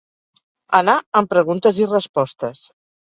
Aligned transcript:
Anar 0.77 0.95
amb 1.21 1.29
preguntes 1.33 1.83
i 1.83 1.89
respostes. 1.91 2.63